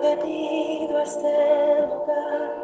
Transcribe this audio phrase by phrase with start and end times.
[0.00, 2.54] venido a este lugar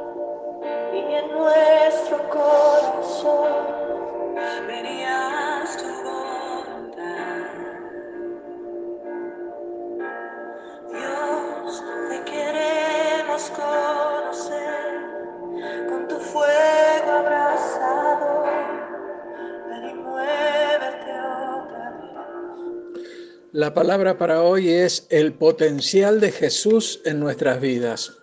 [0.92, 3.63] y en nuestro corazón
[23.54, 28.14] La palabra para hoy es el potencial de Jesús en nuestras vidas.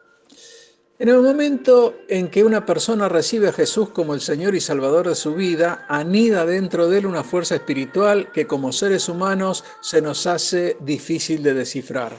[1.00, 5.08] En el momento en que una persona recibe a Jesús como el Señor y Salvador
[5.08, 10.02] de su vida, anida dentro de él una fuerza espiritual que como seres humanos se
[10.02, 12.12] nos hace difícil de descifrar.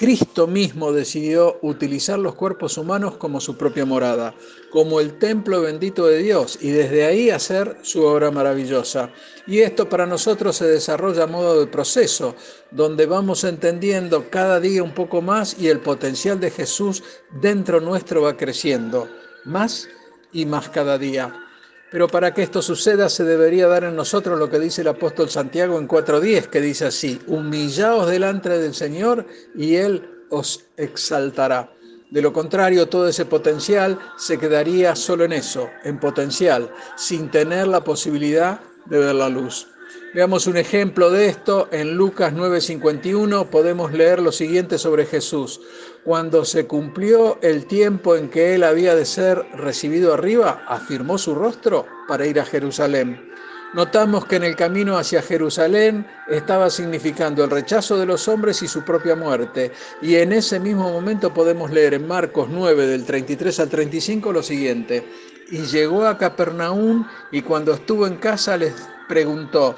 [0.00, 4.34] Cristo mismo decidió utilizar los cuerpos humanos como su propia morada,
[4.70, 9.12] como el templo bendito de Dios, y desde ahí hacer su obra maravillosa.
[9.46, 12.34] Y esto para nosotros se desarrolla a modo de proceso,
[12.70, 17.02] donde vamos entendiendo cada día un poco más y el potencial de Jesús
[17.42, 19.06] dentro nuestro va creciendo,
[19.44, 19.86] más
[20.32, 21.49] y más cada día.
[21.90, 25.28] Pero para que esto suceda se debería dar en nosotros lo que dice el apóstol
[25.28, 31.72] Santiago en 4.10, que dice así, humillaos delante del Señor y Él os exaltará.
[32.10, 37.68] De lo contrario, todo ese potencial se quedaría solo en eso, en potencial, sin tener
[37.68, 39.68] la posibilidad de ver la luz.
[40.12, 41.68] Veamos un ejemplo de esto.
[41.70, 45.60] En Lucas 9:51 podemos leer lo siguiente sobre Jesús.
[46.04, 51.34] Cuando se cumplió el tiempo en que él había de ser recibido arriba, afirmó su
[51.34, 53.30] rostro para ir a Jerusalén.
[53.72, 58.68] Notamos que en el camino hacia Jerusalén estaba significando el rechazo de los hombres y
[58.68, 59.70] su propia muerte.
[60.02, 64.42] Y en ese mismo momento podemos leer en Marcos 9 del 33 al 35 lo
[64.42, 65.04] siguiente.
[65.50, 68.72] Y llegó a Capernaum y cuando estuvo en casa les
[69.08, 69.76] preguntó,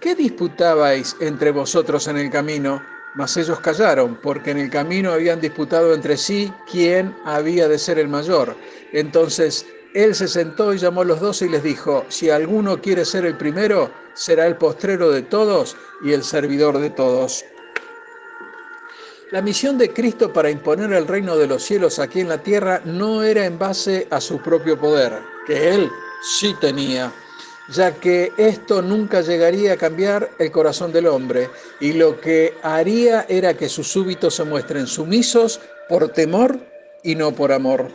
[0.00, 2.82] ¿qué disputabais entre vosotros en el camino?
[3.14, 7.98] Mas ellos callaron, porque en el camino habían disputado entre sí quién había de ser
[7.98, 8.54] el mayor.
[8.92, 13.06] Entonces él se sentó y llamó a los doce y les dijo, si alguno quiere
[13.06, 17.44] ser el primero, será el postrero de todos y el servidor de todos.
[19.30, 22.80] La misión de Cristo para imponer el reino de los cielos aquí en la tierra
[22.84, 25.12] no era en base a su propio poder,
[25.46, 25.90] que él
[26.22, 27.12] sí tenía
[27.68, 31.50] ya que esto nunca llegaría a cambiar el corazón del hombre,
[31.80, 36.58] y lo que haría era que sus súbitos se muestren sumisos por temor
[37.02, 37.90] y no por amor.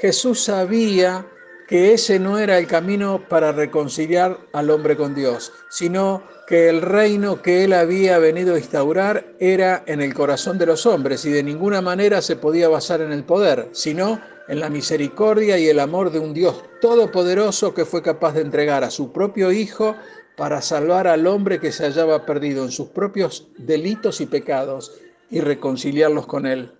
[0.00, 1.26] Jesús sabía
[1.66, 6.82] que ese no era el camino para reconciliar al hombre con Dios, sino que el
[6.82, 11.30] reino que él había venido a instaurar era en el corazón de los hombres y
[11.30, 15.80] de ninguna manera se podía basar en el poder, sino en la misericordia y el
[15.80, 19.96] amor de un Dios todopoderoso que fue capaz de entregar a su propio Hijo
[20.36, 24.92] para salvar al hombre que se hallaba perdido en sus propios delitos y pecados
[25.30, 26.72] y reconciliarlos con Él.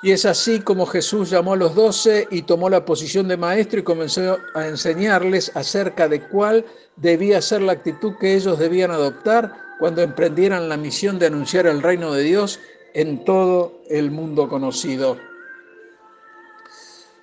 [0.00, 3.80] Y es así como Jesús llamó a los doce y tomó la posición de maestro
[3.80, 6.64] y comenzó a enseñarles acerca de cuál
[6.96, 11.82] debía ser la actitud que ellos debían adoptar cuando emprendieran la misión de anunciar el
[11.82, 12.60] reino de Dios
[12.94, 15.16] en todo el mundo conocido.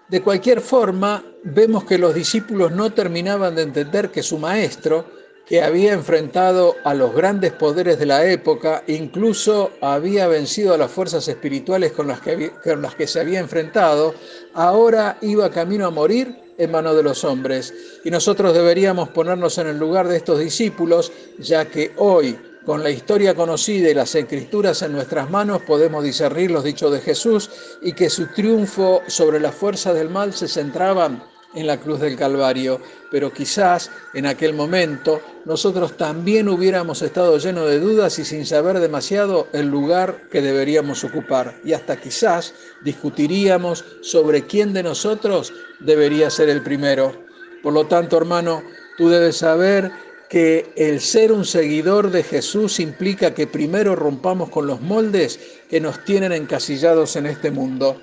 [0.09, 5.05] De cualquier forma, vemos que los discípulos no terminaban de entender que su maestro,
[5.45, 10.91] que había enfrentado a los grandes poderes de la época, incluso había vencido a las
[10.91, 14.15] fuerzas espirituales con las que, las se había enfrentado,
[14.53, 17.73] ahora iba camino a morir en manos de los hombres.
[18.03, 22.89] Y nosotros deberíamos ponernos en el lugar de estos discípulos, ya que hoy con la
[22.89, 27.51] historia conocida y las escrituras en nuestras manos podemos discernir los dichos de Jesús
[27.83, 31.23] y que su triunfo sobre la fuerza del mal se centraban
[31.55, 32.79] en la cruz del Calvario,
[33.09, 38.79] pero quizás en aquel momento nosotros también hubiéramos estado llenos de dudas y sin saber
[38.79, 41.55] demasiado el lugar que deberíamos ocupar.
[41.63, 47.25] Y hasta quizás discutiríamos sobre quién de nosotros debería ser el primero.
[47.63, 48.61] Por lo tanto, hermano,
[48.97, 49.91] tú debes saber
[50.29, 55.39] que el ser un seguidor de Jesús implica que primero rompamos con los moldes
[55.69, 58.01] que nos tienen encasillados en este mundo,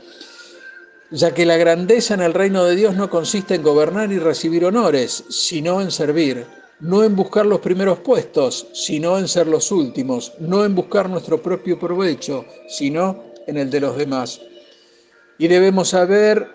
[1.12, 4.64] ya que la grandeza en el reino de Dios no consiste en gobernar y recibir
[4.64, 6.46] honores, sino en servir,
[6.80, 11.42] no en buscar los primeros puestos, sino en ser los últimos, no en buscar nuestro
[11.42, 14.40] propio provecho, sino en el de los demás.
[15.36, 16.48] Y debemos saber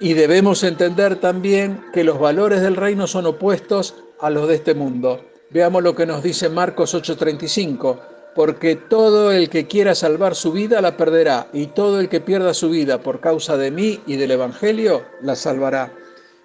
[0.00, 4.74] y debemos entender también que los valores del reino son opuestos a los de este
[4.74, 5.24] mundo.
[5.50, 8.00] Veamos lo que nos dice Marcos 8:35,
[8.34, 12.54] porque todo el que quiera salvar su vida la perderá, y todo el que pierda
[12.54, 15.92] su vida por causa de mí y del Evangelio la salvará.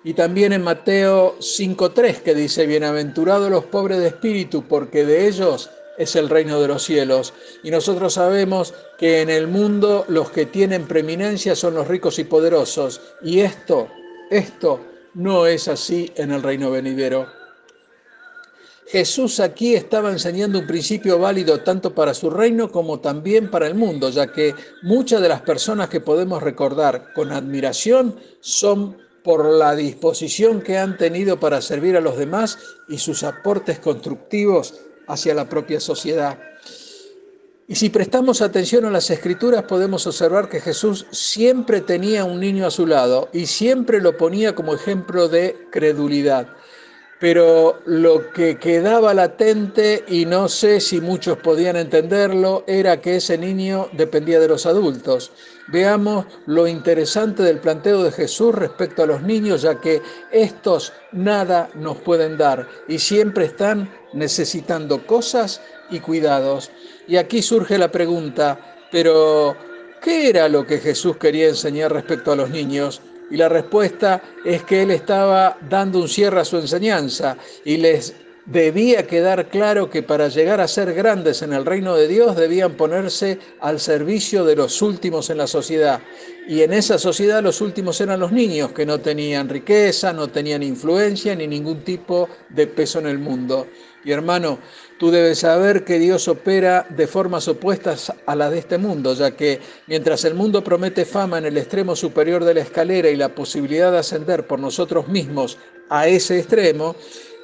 [0.03, 5.69] Y también en Mateo 5:3 que dice, bienaventurados los pobres de espíritu, porque de ellos
[5.97, 7.33] es el reino de los cielos.
[7.63, 12.23] Y nosotros sabemos que en el mundo los que tienen preeminencia son los ricos y
[12.23, 13.01] poderosos.
[13.21, 13.89] Y esto,
[14.29, 14.79] esto
[15.15, 17.27] no es así en el reino venidero.
[18.87, 23.75] Jesús aquí estaba enseñando un principio válido tanto para su reino como también para el
[23.75, 29.75] mundo, ya que muchas de las personas que podemos recordar con admiración son por la
[29.75, 32.57] disposición que han tenido para servir a los demás
[32.87, 34.75] y sus aportes constructivos
[35.07, 36.39] hacia la propia sociedad.
[37.67, 42.65] Y si prestamos atención a las escrituras podemos observar que Jesús siempre tenía un niño
[42.65, 46.47] a su lado y siempre lo ponía como ejemplo de credulidad
[47.19, 53.37] pero lo que quedaba latente, y no sé si muchos podían entenderlo, era que ese
[53.37, 55.31] niño dependía de los adultos.
[55.67, 61.69] Veamos lo interesante del planteo de Jesús respecto a los niños, ya que estos nada
[61.73, 66.71] nos pueden dar y siempre están necesitando cosas y cuidados.
[67.07, 68.59] Y aquí surge la pregunta,
[68.91, 69.57] pero
[70.01, 73.01] ¿qué era lo que Jesús quería enseñar respecto a los niños?
[73.29, 78.15] Y la respuesta es que él estaba dando un cierre a su enseñanza y les
[78.47, 82.75] debía quedar claro que para llegar a ser grandes en el reino de Dios debían
[82.75, 85.99] ponerse al servicio de los últimos en la sociedad.
[86.47, 90.63] Y en esa sociedad los últimos eran los niños, que no tenían riqueza, no tenían
[90.63, 93.67] influencia ni ningún tipo de peso en el mundo.
[94.07, 94.59] Y hermano,
[94.97, 99.31] tú debes saber que Dios opera de formas opuestas a las de este mundo, ya
[99.31, 103.35] que mientras el mundo promete fama en el extremo superior de la escalera y la
[103.35, 105.57] posibilidad de ascender por nosotros mismos
[105.89, 106.95] a ese extremo,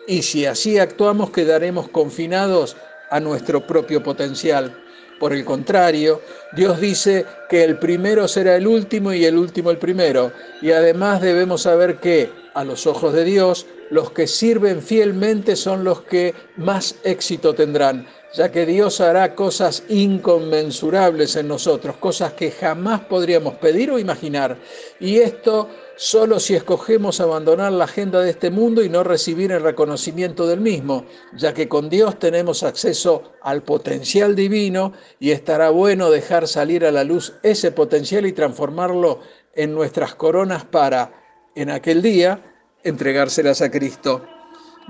[0.08, 2.78] y si así actuamos quedaremos confinados
[3.10, 4.82] a nuestro propio potencial.
[5.20, 6.22] Por el contrario,
[6.56, 10.32] Dios dice que el primero será el último y el último el primero,
[10.62, 15.84] y además debemos saber que, a los ojos de Dios, los que sirven fielmente son
[15.84, 22.50] los que más éxito tendrán, ya que Dios hará cosas inconmensurables en nosotros, cosas que
[22.50, 24.58] jamás podríamos pedir o imaginar.
[25.00, 29.62] Y esto solo si escogemos abandonar la agenda de este mundo y no recibir el
[29.62, 31.06] reconocimiento del mismo,
[31.38, 36.92] ya que con Dios tenemos acceso al potencial divino y estará bueno dejar salir a
[36.92, 39.20] la luz ese potencial y transformarlo
[39.54, 41.14] en nuestras coronas para,
[41.54, 42.53] en aquel día,
[42.84, 44.26] entregárselas a Cristo.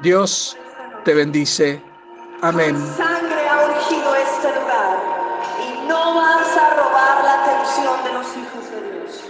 [0.01, 0.57] Dios
[1.05, 1.81] te bendice.
[2.41, 2.75] Amén.
[2.97, 4.99] Sangre ha urgido este lugar
[5.59, 9.23] y no vas a robar la atención de los hijos de Dios.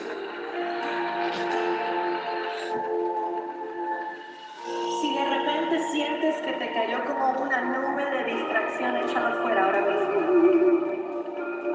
[5.01, 9.81] Si de repente sientes que te cayó como una nube de distracción, échalo fuera ahora
[9.81, 10.93] mismo.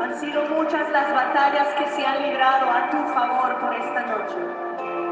[0.01, 4.37] Han sido muchas las batallas que se han librado a tu favor por esta noche.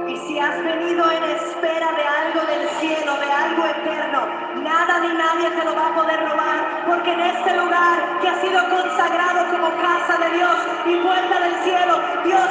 [0.07, 4.27] Y si has venido en espera de algo del cielo, de algo eterno,
[4.63, 8.41] nada ni nadie te lo va a poder robar, porque en este lugar que ha
[8.41, 10.57] sido consagrado como casa de Dios
[10.87, 12.46] y puerta del cielo, Dios